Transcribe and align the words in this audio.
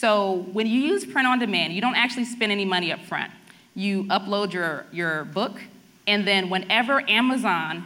So 0.00 0.46
when 0.54 0.66
you 0.66 0.80
use 0.80 1.04
print 1.04 1.28
on 1.28 1.40
demand, 1.40 1.74
you 1.74 1.82
don't 1.82 1.94
actually 1.94 2.24
spend 2.24 2.50
any 2.50 2.64
money 2.64 2.90
up 2.90 3.00
front. 3.00 3.30
You 3.74 4.04
upload 4.04 4.50
your, 4.50 4.86
your 4.90 5.26
book, 5.26 5.60
and 6.06 6.26
then 6.26 6.48
whenever 6.48 7.06
Amazon, 7.06 7.84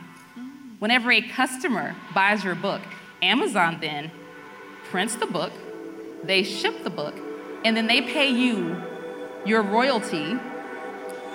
whenever 0.79 1.11
a 1.11 1.21
customer 1.21 1.97
buys 2.15 2.45
your 2.45 2.55
book, 2.55 2.83
Amazon 3.21 3.79
then 3.81 4.13
prints 4.85 5.17
the 5.17 5.27
book, 5.27 5.51
they 6.23 6.45
ship 6.45 6.85
the 6.85 6.91
book, 6.91 7.17
and 7.65 7.77
then 7.77 7.89
they 7.89 8.01
pay 8.01 8.29
you 8.29 8.81
your 9.45 9.63
royalty 9.63 10.39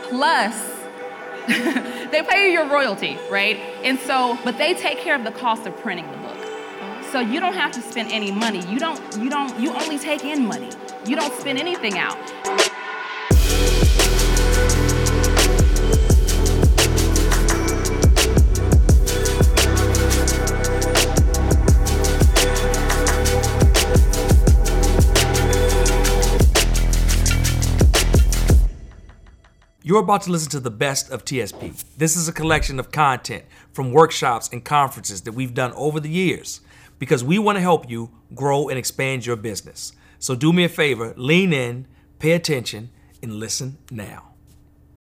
plus 0.03 0.77
they 1.47 2.23
pay 2.23 2.45
you 2.45 2.53
your 2.53 2.69
royalty, 2.69 3.17
right? 3.29 3.57
And 3.83 3.99
so, 3.99 4.37
but 4.45 4.57
they 4.57 4.75
take 4.75 4.99
care 4.99 5.15
of 5.15 5.25
the 5.25 5.31
cost 5.31 5.67
of 5.67 5.75
printing 5.81 6.09
the 6.09 6.17
book. 6.19 6.28
So 7.11 7.19
you 7.19 7.39
don't 7.39 7.55
have 7.55 7.71
to 7.71 7.81
spend 7.81 8.11
any 8.11 8.31
money. 8.31 8.63
You 8.67 8.77
don't, 8.77 9.01
you 9.17 9.31
don't, 9.31 9.59
you 9.59 9.73
only 9.73 9.97
take 9.97 10.23
in 10.23 10.45
money. 10.45 10.69
You 11.07 11.15
don't 11.15 11.33
spend 11.33 11.57
anything 11.57 11.97
out. 11.97 12.15
You're 29.81 30.01
about 30.01 30.21
to 30.23 30.31
listen 30.31 30.51
to 30.51 30.59
the 30.59 30.69
best 30.69 31.09
of 31.09 31.25
TSP. 31.25 31.83
This 31.97 32.15
is 32.15 32.27
a 32.27 32.31
collection 32.31 32.79
of 32.79 32.91
content 32.91 33.45
from 33.73 33.91
workshops 33.91 34.47
and 34.53 34.63
conferences 34.63 35.21
that 35.21 35.31
we've 35.31 35.55
done 35.55 35.73
over 35.73 35.99
the 35.99 36.09
years 36.09 36.61
because 36.99 37.23
we 37.23 37.39
want 37.39 37.55
to 37.55 37.61
help 37.61 37.89
you 37.89 38.11
grow 38.35 38.69
and 38.69 38.77
expand 38.77 39.25
your 39.25 39.35
business. 39.35 39.93
So 40.19 40.35
do 40.35 40.53
me 40.53 40.65
a 40.65 40.69
favor, 40.69 41.13
lean 41.17 41.53
in, 41.53 41.87
pay 42.19 42.33
attention, 42.33 42.91
and 43.23 43.35
listen 43.35 43.77
now. 43.89 44.25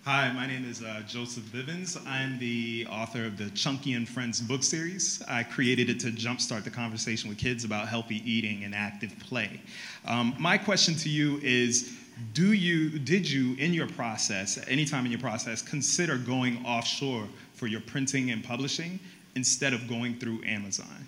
Hi, 0.05 0.31
my 0.31 0.47
name 0.47 0.65
is 0.65 0.81
uh, 0.81 1.01
Joseph 1.05 1.43
Bivens. 1.51 2.01
I'm 2.07 2.39
the 2.39 2.87
author 2.89 3.25
of 3.25 3.37
the 3.37 3.49
Chunky 3.51 3.93
and 3.93 4.07
Friends 4.07 4.39
book 4.39 4.63
series. 4.63 5.21
I 5.27 5.43
created 5.43 5.89
it 5.89 5.99
to 5.99 6.07
jumpstart 6.07 6.63
the 6.63 6.71
conversation 6.71 7.29
with 7.29 7.37
kids 7.37 7.65
about 7.65 7.89
healthy 7.89 8.23
eating 8.29 8.63
and 8.63 8.73
active 8.73 9.13
play. 9.19 9.59
Um, 10.07 10.33
my 10.39 10.57
question 10.57 10.95
to 10.95 11.09
you 11.09 11.39
is 11.43 11.95
do 12.33 12.53
you 12.53 12.97
did 12.99 13.29
you 13.29 13.55
in 13.55 13.73
your 13.73 13.87
process 13.87 14.59
anytime 14.67 15.05
in 15.05 15.11
your 15.11 15.21
process 15.21 15.61
consider 15.61 16.17
going 16.17 16.65
offshore 16.65 17.25
for 17.53 17.67
your 17.67 17.79
printing 17.81 18.31
and 18.31 18.43
publishing 18.43 18.99
instead 19.35 19.73
of 19.73 19.87
going 19.87 20.17
through 20.19 20.43
amazon 20.43 21.07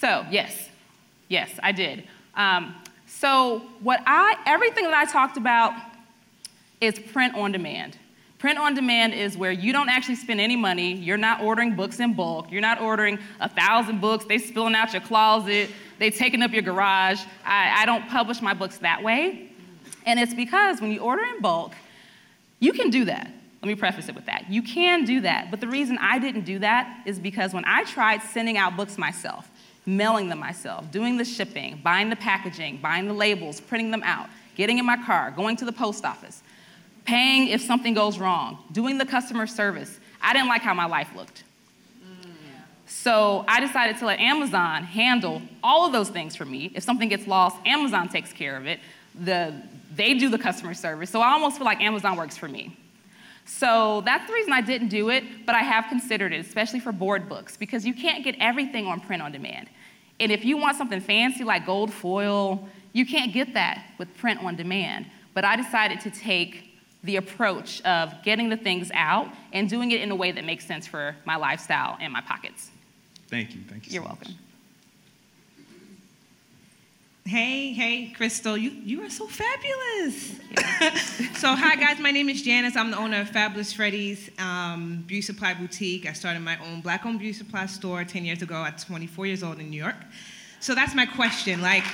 so, 0.00 0.24
yes, 0.30 0.68
yes, 1.28 1.50
I 1.62 1.72
did. 1.72 2.04
Um, 2.34 2.74
so, 3.06 3.62
what 3.80 4.00
I, 4.06 4.36
everything 4.46 4.84
that 4.84 4.94
I 4.94 5.04
talked 5.10 5.36
about 5.36 5.72
is 6.80 6.98
print 6.98 7.34
on 7.34 7.50
demand. 7.50 7.98
Print 8.38 8.60
on 8.60 8.74
demand 8.74 9.14
is 9.14 9.36
where 9.36 9.50
you 9.50 9.72
don't 9.72 9.88
actually 9.88 10.14
spend 10.14 10.40
any 10.40 10.54
money. 10.54 10.94
You're 10.94 11.16
not 11.16 11.40
ordering 11.40 11.74
books 11.74 11.98
in 11.98 12.14
bulk. 12.14 12.52
You're 12.52 12.60
not 12.60 12.80
ordering 12.80 13.18
a 13.40 13.48
thousand 13.48 14.00
books. 14.00 14.24
They 14.24 14.38
spilling 14.38 14.76
out 14.76 14.92
your 14.92 15.02
closet. 15.02 15.70
They 15.98 16.10
taking 16.10 16.42
up 16.42 16.52
your 16.52 16.62
garage. 16.62 17.20
I, 17.44 17.82
I 17.82 17.86
don't 17.86 18.08
publish 18.08 18.40
my 18.40 18.54
books 18.54 18.78
that 18.78 19.02
way. 19.02 19.50
And 20.06 20.20
it's 20.20 20.34
because 20.34 20.80
when 20.80 20.92
you 20.92 21.00
order 21.00 21.24
in 21.24 21.40
bulk, 21.40 21.72
you 22.60 22.72
can 22.72 22.90
do 22.90 23.06
that. 23.06 23.28
Let 23.60 23.66
me 23.66 23.74
preface 23.74 24.08
it 24.08 24.14
with 24.14 24.26
that. 24.26 24.48
You 24.48 24.62
can 24.62 25.04
do 25.04 25.22
that. 25.22 25.50
But 25.50 25.60
the 25.60 25.66
reason 25.66 25.98
I 26.00 26.20
didn't 26.20 26.44
do 26.44 26.60
that 26.60 27.02
is 27.06 27.18
because 27.18 27.52
when 27.52 27.64
I 27.66 27.82
tried 27.82 28.22
sending 28.22 28.56
out 28.56 28.76
books 28.76 28.96
myself, 28.96 29.50
mailing 29.88 30.28
them 30.28 30.38
myself, 30.38 30.90
doing 30.90 31.16
the 31.16 31.24
shipping, 31.24 31.80
buying 31.82 32.10
the 32.10 32.16
packaging, 32.16 32.76
buying 32.76 33.08
the 33.08 33.14
labels, 33.14 33.58
printing 33.58 33.90
them 33.90 34.02
out, 34.04 34.28
getting 34.54 34.78
in 34.78 34.84
my 34.84 35.02
car, 35.04 35.30
going 35.30 35.56
to 35.56 35.64
the 35.64 35.72
post 35.72 36.04
office, 36.04 36.42
paying 37.06 37.48
if 37.48 37.62
something 37.62 37.94
goes 37.94 38.18
wrong, 38.18 38.58
doing 38.70 38.98
the 38.98 39.06
customer 39.06 39.46
service. 39.46 39.98
I 40.20 40.34
didn't 40.34 40.48
like 40.48 40.60
how 40.60 40.74
my 40.74 40.84
life 40.84 41.08
looked. 41.16 41.42
So 42.86 43.44
I 43.48 43.60
decided 43.60 43.98
to 43.98 44.06
let 44.06 44.18
Amazon 44.18 44.82
handle 44.84 45.40
all 45.62 45.86
of 45.86 45.92
those 45.92 46.10
things 46.10 46.36
for 46.36 46.44
me. 46.44 46.70
If 46.74 46.82
something 46.82 47.08
gets 47.08 47.26
lost, 47.26 47.56
Amazon 47.64 48.08
takes 48.08 48.32
care 48.32 48.56
of 48.56 48.66
it. 48.66 48.80
The, 49.14 49.54
they 49.94 50.14
do 50.14 50.28
the 50.28 50.38
customer 50.38 50.74
service. 50.74 51.08
So 51.08 51.20
I 51.20 51.32
almost 51.32 51.56
feel 51.56 51.66
like 51.66 51.80
Amazon 51.80 52.16
works 52.16 52.36
for 52.36 52.48
me. 52.48 52.76
So 53.46 54.02
that's 54.04 54.26
the 54.26 54.34
reason 54.34 54.52
I 54.52 54.60
didn't 54.60 54.88
do 54.88 55.08
it, 55.08 55.46
but 55.46 55.54
I 55.54 55.60
have 55.60 55.86
considered 55.88 56.34
it, 56.34 56.44
especially 56.44 56.80
for 56.80 56.92
board 56.92 57.28
books, 57.28 57.56
because 57.56 57.86
you 57.86 57.94
can't 57.94 58.22
get 58.22 58.36
everything 58.38 58.86
on 58.86 59.00
print 59.00 59.22
on 59.22 59.32
demand. 59.32 59.68
And 60.20 60.32
if 60.32 60.44
you 60.44 60.56
want 60.56 60.76
something 60.76 61.00
fancy 61.00 61.44
like 61.44 61.66
gold 61.66 61.92
foil, 61.92 62.68
you 62.92 63.06
can't 63.06 63.32
get 63.32 63.54
that 63.54 63.84
with 63.98 64.16
print 64.16 64.42
on 64.42 64.56
demand. 64.56 65.06
But 65.34 65.44
I 65.44 65.56
decided 65.56 66.00
to 66.00 66.10
take 66.10 66.64
the 67.04 67.16
approach 67.16 67.80
of 67.82 68.12
getting 68.24 68.48
the 68.48 68.56
things 68.56 68.90
out 68.92 69.28
and 69.52 69.68
doing 69.68 69.92
it 69.92 70.00
in 70.00 70.10
a 70.10 70.16
way 70.16 70.32
that 70.32 70.44
makes 70.44 70.66
sense 70.66 70.86
for 70.86 71.14
my 71.24 71.36
lifestyle 71.36 71.96
and 72.00 72.12
my 72.12 72.20
pockets. 72.20 72.70
Thank 73.28 73.54
you. 73.54 73.60
Thank 73.68 73.86
you. 73.86 73.92
You're 73.92 74.02
so 74.02 74.08
welcome. 74.08 74.32
Much. 74.32 74.47
Hey, 77.28 77.74
hey, 77.74 78.10
Crystal, 78.16 78.56
you, 78.56 78.70
you 78.70 79.02
are 79.02 79.10
so 79.10 79.26
fabulous. 79.26 80.28
so, 81.38 81.54
hi 81.54 81.76
guys, 81.76 81.98
my 81.98 82.10
name 82.10 82.30
is 82.30 82.40
Janice. 82.40 82.74
I'm 82.74 82.90
the 82.90 82.96
owner 82.96 83.20
of 83.20 83.28
Fabulous 83.28 83.70
Freddy's 83.70 84.30
um, 84.38 85.04
Beauty 85.06 85.20
Supply 85.20 85.52
Boutique. 85.52 86.06
I 86.06 86.14
started 86.14 86.40
my 86.40 86.56
own 86.64 86.80
black 86.80 87.04
owned 87.04 87.18
beauty 87.18 87.34
supply 87.34 87.66
store 87.66 88.02
10 88.02 88.24
years 88.24 88.40
ago 88.40 88.64
at 88.64 88.78
24 88.78 89.26
years 89.26 89.42
old 89.42 89.60
in 89.60 89.68
New 89.68 89.76
York. 89.76 89.96
So, 90.60 90.74
that's 90.74 90.94
my 90.94 91.04
question. 91.04 91.60
Like, 91.60 91.84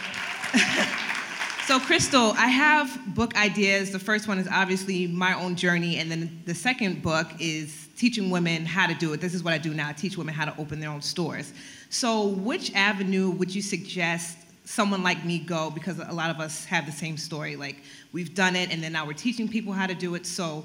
so 1.67 1.81
Crystal, 1.81 2.31
I 2.37 2.47
have 2.47 2.97
book 3.17 3.37
ideas. 3.37 3.91
The 3.91 3.99
first 3.99 4.29
one 4.29 4.39
is 4.39 4.47
obviously 4.47 5.09
my 5.09 5.35
own 5.35 5.57
journey, 5.57 5.97
and 5.99 6.13
then 6.13 6.43
the 6.45 6.55
second 6.55 7.03
book 7.03 7.27
is 7.41 7.89
teaching 7.97 8.31
women 8.31 8.65
how 8.65 8.87
to 8.87 8.95
do 8.95 9.13
it. 9.15 9.21
This 9.21 9.35
is 9.35 9.43
what 9.43 9.53
I 9.53 9.59
do 9.59 9.75
now 9.75 9.89
I 9.89 9.95
teach 9.95 10.17
women 10.17 10.33
how 10.33 10.45
to 10.45 10.57
open 10.61 10.79
their 10.79 10.91
own 10.91 11.03
stores. 11.03 11.53
So, 11.91 12.29
which 12.29 12.73
avenue 12.75 13.31
would 13.31 13.53
you 13.53 13.63
suggest 13.63 14.39
someone 14.65 15.03
like 15.03 15.25
me 15.25 15.39
go 15.39 15.71
because 15.71 15.99
a 15.99 16.13
lot 16.13 16.31
of 16.31 16.41
us 16.41 16.65
have 16.65 16.87
the 16.87 16.93
same 16.93 17.17
story. 17.17 17.57
Like 17.57 17.77
we've 18.13 18.35
done 18.35 18.57
it 18.57 18.73
and 18.73 18.83
then 18.83 18.93
now 18.93 19.07
we're 19.07 19.13
teaching 19.13 19.49
people 19.49 19.73
how 19.73 19.87
to 19.87 19.95
do 19.95 20.15
it. 20.15 20.27
So 20.27 20.65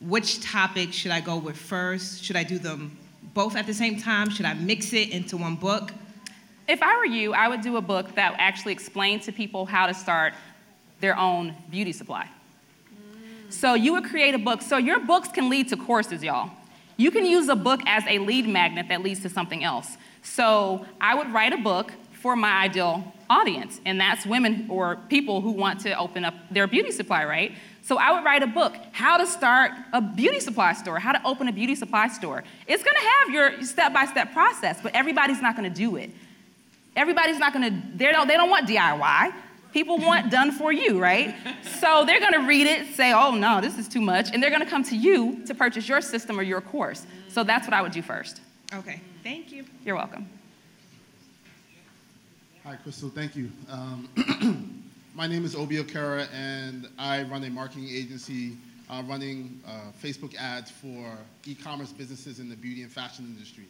which 0.00 0.40
topic 0.40 0.92
should 0.92 1.10
I 1.10 1.20
go 1.20 1.36
with 1.36 1.56
first? 1.56 2.24
Should 2.24 2.36
I 2.36 2.44
do 2.44 2.58
them 2.58 2.96
both 3.34 3.56
at 3.56 3.66
the 3.66 3.74
same 3.74 4.00
time? 4.00 4.30
Should 4.30 4.46
I 4.46 4.54
mix 4.54 4.92
it 4.92 5.10
into 5.10 5.36
one 5.36 5.56
book? 5.56 5.92
If 6.68 6.82
I 6.82 6.96
were 6.96 7.04
you, 7.04 7.34
I 7.34 7.48
would 7.48 7.60
do 7.60 7.76
a 7.76 7.80
book 7.80 8.14
that 8.14 8.34
actually 8.38 8.72
explained 8.72 9.22
to 9.22 9.32
people 9.32 9.66
how 9.66 9.86
to 9.86 9.94
start 9.94 10.34
their 11.00 11.18
own 11.18 11.54
beauty 11.70 11.92
supply. 11.92 12.28
Mm. 12.94 13.52
So 13.52 13.74
you 13.74 13.92
would 13.92 14.04
create 14.04 14.34
a 14.34 14.38
book. 14.38 14.62
So 14.62 14.76
your 14.76 15.00
books 15.00 15.28
can 15.28 15.50
lead 15.50 15.68
to 15.68 15.76
courses, 15.76 16.22
y'all. 16.22 16.50
You 16.96 17.10
can 17.10 17.24
use 17.24 17.48
a 17.48 17.56
book 17.56 17.80
as 17.86 18.04
a 18.06 18.18
lead 18.18 18.46
magnet 18.46 18.86
that 18.88 19.02
leads 19.02 19.20
to 19.22 19.28
something 19.28 19.64
else. 19.64 19.96
So 20.22 20.86
I 21.00 21.16
would 21.16 21.32
write 21.32 21.52
a 21.52 21.56
book 21.56 21.92
for 22.12 22.36
my 22.36 22.62
ideal 22.62 23.12
audience, 23.32 23.80
and 23.86 24.00
that's 24.00 24.26
women 24.26 24.66
or 24.68 24.96
people 25.08 25.40
who 25.40 25.52
want 25.52 25.80
to 25.80 25.98
open 25.98 26.24
up 26.24 26.34
their 26.50 26.66
beauty 26.66 26.90
supply, 26.90 27.24
right? 27.24 27.52
So 27.82 27.98
I 27.98 28.12
would 28.12 28.24
write 28.24 28.42
a 28.42 28.46
book, 28.46 28.74
how 28.92 29.16
to 29.16 29.26
start 29.26 29.72
a 29.92 30.00
beauty 30.00 30.38
supply 30.38 30.72
store, 30.74 30.98
how 30.98 31.12
to 31.12 31.20
open 31.24 31.48
a 31.48 31.52
beauty 31.52 31.74
supply 31.74 32.08
store. 32.08 32.44
It's 32.66 32.84
gonna 32.84 33.06
have 33.16 33.30
your 33.30 33.62
step-by-step 33.62 34.32
process, 34.32 34.80
but 34.82 34.94
everybody's 34.94 35.40
not 35.40 35.56
gonna 35.56 35.70
do 35.70 35.96
it. 35.96 36.10
Everybody's 36.94 37.38
not 37.38 37.52
gonna, 37.52 37.70
they 37.96 38.12
don't, 38.12 38.28
they 38.28 38.36
don't 38.36 38.50
want 38.50 38.68
DIY. 38.68 39.32
People 39.72 39.96
want 39.96 40.30
done 40.30 40.52
for 40.52 40.70
you, 40.70 41.00
right? 41.00 41.34
So 41.82 42.04
they're 42.04 42.20
gonna 42.20 42.46
read 42.46 42.68
it, 42.68 42.94
say, 42.94 43.12
oh 43.12 43.34
no, 43.34 43.60
this 43.60 43.76
is 43.76 43.88
too 43.88 44.00
much, 44.00 44.30
and 44.32 44.40
they're 44.40 44.50
gonna 44.56 44.72
come 44.74 44.84
to 44.84 44.96
you 44.96 45.44
to 45.46 45.54
purchase 45.54 45.88
your 45.88 46.00
system 46.00 46.38
or 46.38 46.44
your 46.44 46.60
course. 46.60 47.04
So 47.28 47.42
that's 47.42 47.66
what 47.66 47.74
I 47.74 47.82
would 47.82 47.90
do 47.90 48.02
first. 48.02 48.40
Okay, 48.72 49.00
thank 49.24 49.50
you. 49.50 49.64
You're 49.84 49.96
welcome. 49.96 50.28
Hi, 52.64 52.76
Crystal. 52.76 53.08
Thank 53.08 53.34
you. 53.34 53.50
Um, 53.68 54.08
my 55.16 55.26
name 55.26 55.44
is 55.44 55.56
Obi 55.56 55.82
Okera, 55.82 56.28
and 56.32 56.88
I 56.96 57.24
run 57.24 57.42
a 57.42 57.50
marketing 57.50 57.88
agency 57.88 58.56
uh, 58.88 59.02
running 59.08 59.60
uh, 59.66 59.90
Facebook 60.00 60.36
ads 60.36 60.70
for 60.70 61.18
e-commerce 61.44 61.90
businesses 61.90 62.38
in 62.38 62.48
the 62.48 62.54
beauty 62.54 62.82
and 62.82 62.92
fashion 62.92 63.24
industry. 63.24 63.64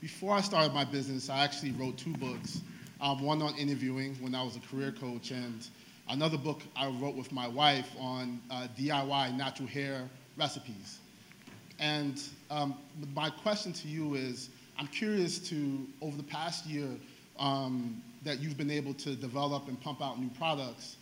Before 0.00 0.34
I 0.34 0.40
started 0.40 0.74
my 0.74 0.84
business, 0.84 1.30
I 1.30 1.44
actually 1.44 1.70
wrote 1.70 1.98
two 1.98 2.14
books. 2.14 2.62
Um, 3.00 3.22
one 3.22 3.40
on 3.42 3.54
interviewing 3.54 4.16
when 4.16 4.34
I 4.34 4.42
was 4.42 4.56
a 4.56 4.60
career 4.60 4.90
coach, 4.90 5.30
and 5.30 5.64
another 6.08 6.36
book 6.36 6.62
I 6.74 6.88
wrote 6.88 7.14
with 7.14 7.30
my 7.30 7.46
wife 7.46 7.88
on 7.96 8.40
uh, 8.50 8.66
DIY 8.76 9.36
natural 9.36 9.68
hair 9.68 10.02
recipes. 10.36 10.98
And 11.78 12.20
um, 12.50 12.74
my 13.14 13.30
question 13.30 13.72
to 13.74 13.86
you 13.86 14.16
is, 14.16 14.50
I'm 14.80 14.88
curious 14.88 15.38
to, 15.50 15.86
over 16.02 16.16
the 16.16 16.24
past 16.24 16.66
year, 16.66 16.88
um, 17.38 18.02
that 18.26 18.40
you've 18.40 18.58
been 18.58 18.70
able 18.70 18.92
to 18.94 19.14
develop 19.14 19.68
and 19.68 19.80
pump 19.80 20.02
out 20.02 20.20
new 20.20 20.28
products, 20.30 20.96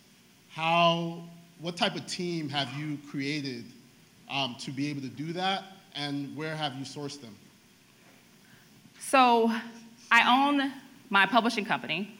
how, 0.49 1.23
what 1.59 1.75
type 1.75 1.95
of 1.95 2.05
team 2.05 2.47
have 2.49 2.71
you 2.79 2.97
created 3.09 3.65
um, 4.29 4.55
to 4.59 4.71
be 4.71 4.89
able 4.89 5.01
to 5.01 5.09
do 5.09 5.33
that, 5.33 5.63
and 5.95 6.35
where 6.37 6.55
have 6.55 6.75
you 6.75 6.85
sourced 6.85 7.19
them? 7.19 7.35
So, 8.99 9.51
I 10.11 10.49
own 10.49 10.71
my 11.09 11.25
publishing 11.25 11.65
company, 11.65 12.17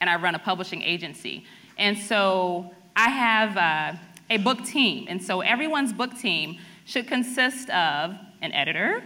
and 0.00 0.10
I 0.10 0.16
run 0.16 0.34
a 0.34 0.38
publishing 0.38 0.82
agency. 0.82 1.44
And 1.78 1.96
so 1.96 2.70
I 2.96 3.08
have 3.10 3.56
uh, 3.56 3.98
a 4.30 4.38
book 4.38 4.64
team. 4.64 5.06
And 5.08 5.22
so 5.22 5.40
everyone's 5.40 5.92
book 5.92 6.16
team 6.18 6.58
should 6.84 7.06
consist 7.06 7.70
of 7.70 8.16
an 8.42 8.52
editor, 8.52 9.02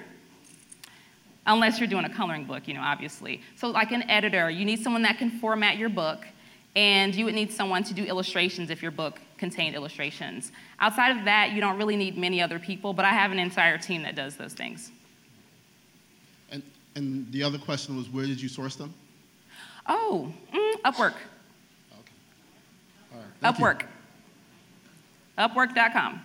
unless 1.46 1.78
you're 1.78 1.88
doing 1.88 2.04
a 2.04 2.08
coloring 2.08 2.44
book, 2.44 2.66
you 2.66 2.74
know, 2.74 2.80
obviously. 2.82 3.40
So, 3.56 3.68
like 3.68 3.92
an 3.92 4.08
editor, 4.10 4.50
you 4.50 4.64
need 4.64 4.80
someone 4.80 5.02
that 5.02 5.18
can 5.18 5.30
format 5.30 5.76
your 5.76 5.88
book, 5.88 6.24
and 6.76 7.14
you 7.14 7.24
would 7.24 7.34
need 7.34 7.52
someone 7.52 7.84
to 7.84 7.94
do 7.94 8.04
illustrations 8.04 8.70
if 8.70 8.82
your 8.82 8.90
book 8.90 9.20
contained 9.38 9.74
illustrations. 9.74 10.52
Outside 10.80 11.16
of 11.16 11.24
that, 11.24 11.52
you 11.52 11.60
don't 11.60 11.76
really 11.76 11.96
need 11.96 12.16
many 12.16 12.40
other 12.40 12.58
people, 12.58 12.92
but 12.92 13.04
I 13.04 13.10
have 13.10 13.30
an 13.30 13.38
entire 13.38 13.78
team 13.78 14.02
that 14.02 14.14
does 14.14 14.36
those 14.36 14.54
things. 14.54 14.90
And, 16.50 16.62
and 16.94 17.30
the 17.30 17.42
other 17.42 17.58
question 17.58 17.96
was, 17.96 18.08
where 18.08 18.26
did 18.26 18.40
you 18.40 18.48
source 18.48 18.76
them? 18.76 18.94
Oh, 19.86 20.32
mm, 20.52 20.74
Upwork. 20.82 21.14
All 23.12 23.20
right. 23.20 23.26
thank 23.40 23.58
you. 23.58 23.64
Upwork. 23.64 23.82
Upwork.com. 25.38 26.20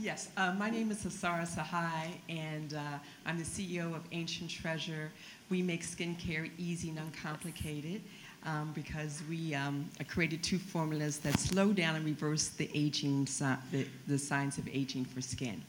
Yes, 0.00 0.30
uh, 0.38 0.54
my 0.54 0.70
name 0.70 0.90
is 0.90 1.04
Asara 1.04 1.46
Sahai, 1.46 2.12
and 2.30 2.72
uh, 2.72 2.80
I'm 3.26 3.36
the 3.36 3.44
CEO 3.44 3.94
of 3.94 4.00
Ancient 4.10 4.48
Treasure. 4.48 5.10
We 5.50 5.60
make 5.60 5.82
skincare 5.82 6.50
easy 6.56 6.88
and 6.88 6.98
uncomplicated 6.98 8.00
um, 8.46 8.72
because 8.74 9.22
we 9.28 9.54
um, 9.54 9.86
created 10.08 10.42
two 10.42 10.58
formulas 10.58 11.18
that 11.18 11.38
slow 11.38 11.74
down 11.74 11.94
and 11.94 12.06
reverse 12.06 12.48
the 12.48 12.70
aging, 12.72 13.26
the, 13.70 13.86
the 14.08 14.16
signs 14.16 14.56
of 14.56 14.66
aging 14.66 15.04
for 15.04 15.20
skin. 15.20 15.62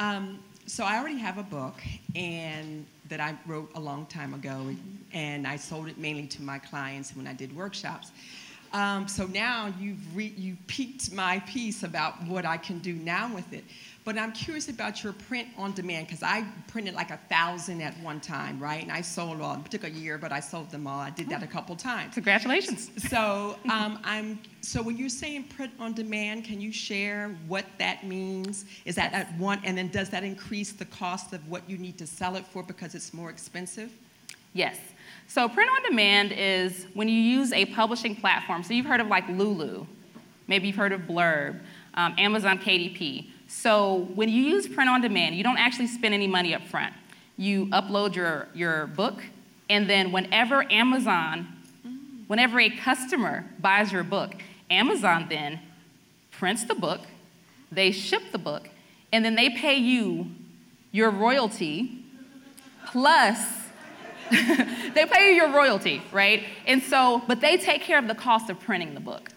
Um, 0.00 0.38
so 0.66 0.84
I 0.84 0.98
already 0.98 1.18
have 1.18 1.38
a 1.38 1.42
book, 1.42 1.80
and 2.14 2.84
that 3.08 3.20
I 3.20 3.38
wrote 3.46 3.70
a 3.74 3.80
long 3.80 4.04
time 4.04 4.34
ago, 4.34 4.66
and 5.14 5.46
I 5.46 5.56
sold 5.56 5.88
it 5.88 5.96
mainly 5.96 6.26
to 6.26 6.42
my 6.42 6.58
clients 6.58 7.16
when 7.16 7.26
I 7.26 7.32
did 7.32 7.56
workshops. 7.56 8.10
Um, 8.72 9.08
so 9.08 9.26
now 9.26 9.72
you've 9.78 10.16
re- 10.16 10.34
you 10.36 10.56
piqued 10.66 11.12
my 11.12 11.40
piece 11.40 11.82
about 11.82 12.22
what 12.26 12.44
I 12.44 12.56
can 12.56 12.78
do 12.80 12.94
now 12.94 13.32
with 13.34 13.52
it. 13.52 13.64
But 14.06 14.16
I'm 14.16 14.30
curious 14.30 14.68
about 14.68 15.02
your 15.02 15.12
print 15.12 15.48
on 15.58 15.72
demand 15.72 16.06
because 16.06 16.22
I 16.22 16.44
printed 16.68 16.94
like 16.94 17.10
a 17.10 17.18
thousand 17.28 17.80
at 17.82 17.92
one 17.98 18.20
time, 18.20 18.60
right? 18.60 18.80
And 18.80 18.92
I 18.92 19.00
sold 19.00 19.40
all. 19.40 19.56
It 19.56 19.68
took 19.68 19.82
a 19.82 19.90
year, 19.90 20.16
but 20.16 20.30
I 20.30 20.38
sold 20.38 20.70
them 20.70 20.86
all. 20.86 21.00
I 21.00 21.10
did 21.10 21.28
that 21.30 21.42
a 21.42 21.46
couple 21.46 21.74
times. 21.74 22.14
Congratulations. 22.14 22.88
So 23.10 23.58
um, 23.68 23.98
I'm 24.04 24.38
so 24.60 24.80
when 24.80 24.96
you're 24.96 25.08
saying 25.08 25.44
print 25.44 25.72
on 25.80 25.92
demand, 25.92 26.44
can 26.44 26.60
you 26.60 26.72
share 26.72 27.36
what 27.48 27.64
that 27.78 28.06
means? 28.06 28.64
Is 28.84 28.94
that 28.94 29.12
at 29.12 29.36
one, 29.38 29.60
and 29.64 29.76
then 29.76 29.88
does 29.88 30.08
that 30.10 30.22
increase 30.22 30.70
the 30.70 30.84
cost 30.84 31.32
of 31.32 31.48
what 31.48 31.68
you 31.68 31.76
need 31.76 31.98
to 31.98 32.06
sell 32.06 32.36
it 32.36 32.46
for 32.46 32.62
because 32.62 32.94
it's 32.94 33.12
more 33.12 33.30
expensive? 33.30 33.90
Yes. 34.56 34.78
So 35.28 35.50
print 35.50 35.70
on 35.70 35.82
demand 35.82 36.32
is 36.32 36.86
when 36.94 37.08
you 37.08 37.20
use 37.20 37.52
a 37.52 37.66
publishing 37.66 38.16
platform. 38.16 38.62
So 38.62 38.72
you've 38.72 38.86
heard 38.86 39.00
of 39.00 39.08
like 39.08 39.28
Lulu, 39.28 39.86
maybe 40.48 40.68
you've 40.68 40.76
heard 40.76 40.92
of 40.92 41.02
Blurb, 41.02 41.60
um, 41.92 42.14
Amazon 42.16 42.58
KDP. 42.58 43.26
So 43.48 44.08
when 44.14 44.30
you 44.30 44.42
use 44.42 44.66
print 44.66 44.88
on 44.88 45.02
demand, 45.02 45.34
you 45.34 45.44
don't 45.44 45.58
actually 45.58 45.88
spend 45.88 46.14
any 46.14 46.26
money 46.26 46.54
up 46.54 46.62
front. 46.68 46.94
You 47.36 47.66
upload 47.66 48.14
your, 48.14 48.48
your 48.54 48.86
book, 48.86 49.22
and 49.68 49.90
then 49.90 50.10
whenever 50.10 50.64
Amazon, 50.72 51.48
whenever 52.28 52.58
a 52.58 52.70
customer 52.70 53.44
buys 53.60 53.92
your 53.92 54.04
book, 54.04 54.36
Amazon 54.70 55.26
then 55.28 55.60
prints 56.30 56.64
the 56.64 56.74
book, 56.74 57.00
they 57.70 57.90
ship 57.90 58.22
the 58.32 58.38
book, 58.38 58.70
and 59.12 59.22
then 59.22 59.34
they 59.34 59.50
pay 59.50 59.76
you 59.76 60.28
your 60.92 61.10
royalty 61.10 62.04
plus 62.86 63.65
they 64.94 65.06
pay 65.06 65.30
you 65.30 65.36
your 65.36 65.52
royalty, 65.52 66.02
right? 66.12 66.44
And 66.66 66.82
so, 66.82 67.22
but 67.26 67.40
they 67.40 67.56
take 67.56 67.82
care 67.82 67.98
of 67.98 68.08
the 68.08 68.14
cost 68.14 68.50
of 68.50 68.60
printing 68.60 68.94
the 68.94 69.00
book. 69.00 69.30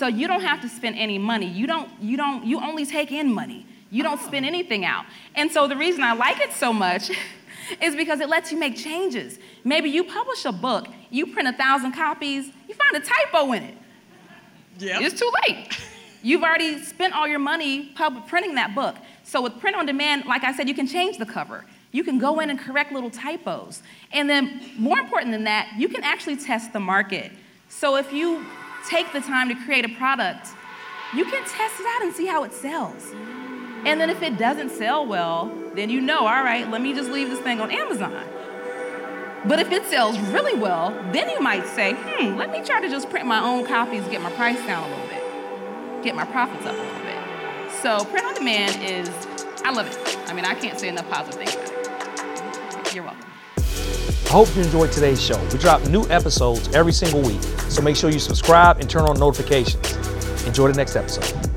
So 0.00 0.06
you 0.06 0.26
don't 0.26 0.40
have 0.40 0.60
to 0.62 0.68
spend 0.68 0.96
any 0.96 1.18
money. 1.18 1.46
You 1.46 1.66
don't, 1.66 1.90
you 2.00 2.16
don't, 2.16 2.44
you 2.44 2.60
only 2.60 2.86
take 2.86 3.12
in 3.12 3.32
money. 3.32 3.66
You 3.90 4.02
don't 4.02 4.20
spend 4.20 4.44
oh. 4.44 4.48
anything 4.48 4.84
out. 4.84 5.04
And 5.34 5.50
so 5.50 5.68
the 5.68 5.76
reason 5.76 6.02
I 6.02 6.12
like 6.12 6.40
it 6.40 6.52
so 6.52 6.72
much 6.72 7.10
is 7.82 7.94
because 7.94 8.20
it 8.20 8.28
lets 8.28 8.50
you 8.50 8.58
make 8.58 8.76
changes. 8.76 9.38
Maybe 9.62 9.90
you 9.90 10.04
publish 10.04 10.44
a 10.44 10.52
book, 10.52 10.88
you 11.10 11.26
print 11.26 11.48
a 11.48 11.52
thousand 11.52 11.92
copies, 11.92 12.46
you 12.68 12.74
find 12.74 12.96
a 12.96 13.06
typo 13.06 13.52
in 13.52 13.64
it. 13.64 13.74
Yeah. 14.78 15.00
It's 15.00 15.20
too 15.20 15.30
late. 15.46 15.68
You've 16.22 16.42
already 16.42 16.82
spent 16.82 17.14
all 17.14 17.28
your 17.28 17.38
money 17.38 17.92
pub- 17.94 18.26
printing 18.26 18.54
that 18.54 18.74
book. 18.74 18.96
So 19.22 19.42
with 19.42 19.58
print 19.60 19.76
on 19.76 19.86
demand, 19.86 20.24
like 20.26 20.44
I 20.44 20.54
said, 20.54 20.68
you 20.68 20.74
can 20.74 20.86
change 20.86 21.18
the 21.18 21.26
cover. 21.26 21.64
You 21.92 22.04
can 22.04 22.18
go 22.18 22.40
in 22.40 22.50
and 22.50 22.58
correct 22.58 22.92
little 22.92 23.10
typos. 23.10 23.82
And 24.12 24.30
then, 24.30 24.60
more 24.78 24.98
important 24.98 25.32
than 25.32 25.44
that, 25.44 25.72
you 25.76 25.88
can 25.88 26.04
actually 26.04 26.36
test 26.36 26.72
the 26.72 26.80
market. 26.80 27.32
So 27.68 27.96
if 27.96 28.12
you 28.12 28.44
take 28.88 29.12
the 29.12 29.20
time 29.20 29.48
to 29.48 29.54
create 29.64 29.84
a 29.84 29.88
product, 29.88 30.48
you 31.14 31.24
can 31.24 31.42
test 31.42 31.80
it 31.80 31.86
out 31.86 32.02
and 32.02 32.14
see 32.14 32.26
how 32.26 32.44
it 32.44 32.52
sells. 32.52 33.10
And 33.84 34.00
then 34.00 34.10
if 34.10 34.22
it 34.22 34.38
doesn't 34.38 34.70
sell 34.70 35.06
well, 35.06 35.52
then 35.74 35.90
you 35.90 36.00
know, 36.00 36.20
all 36.20 36.44
right, 36.44 36.68
let 36.70 36.80
me 36.80 36.94
just 36.94 37.10
leave 37.10 37.28
this 37.28 37.40
thing 37.40 37.60
on 37.60 37.70
Amazon. 37.70 38.12
But 39.46 39.58
if 39.58 39.72
it 39.72 39.86
sells 39.86 40.18
really 40.18 40.54
well, 40.54 40.90
then 41.12 41.30
you 41.30 41.40
might 41.40 41.66
say, 41.66 41.94
hmm, 41.94 42.36
let 42.36 42.50
me 42.50 42.62
try 42.62 42.80
to 42.80 42.90
just 42.90 43.08
print 43.08 43.26
my 43.26 43.42
own 43.42 43.66
copies, 43.66 44.06
get 44.08 44.20
my 44.20 44.30
price 44.32 44.58
down 44.66 44.84
a 44.84 44.88
little 44.88 45.08
bit, 45.08 46.04
get 46.04 46.14
my 46.14 46.26
profits 46.26 46.66
up 46.66 46.76
a 46.76 46.78
little 46.78 47.00
bit. 47.00 47.72
So 47.72 48.04
print 48.04 48.26
on 48.26 48.34
demand 48.34 48.82
is, 48.82 49.08
I 49.64 49.72
love 49.72 49.86
it. 49.86 50.18
I 50.28 50.34
mean, 50.34 50.44
I 50.44 50.54
can't 50.54 50.78
say 50.78 50.88
enough 50.88 51.08
positive 51.08 51.42
things 51.42 51.69
I 54.30 54.32
hope 54.32 54.54
you 54.54 54.62
enjoyed 54.62 54.92
today's 54.92 55.20
show. 55.20 55.42
We 55.50 55.58
drop 55.58 55.84
new 55.88 56.08
episodes 56.08 56.72
every 56.72 56.92
single 56.92 57.20
week, 57.20 57.42
so 57.68 57.82
make 57.82 57.96
sure 57.96 58.10
you 58.10 58.20
subscribe 58.20 58.78
and 58.78 58.88
turn 58.88 59.02
on 59.02 59.18
notifications. 59.18 59.92
Enjoy 60.46 60.68
the 60.68 60.76
next 60.76 60.94
episode. 60.94 61.49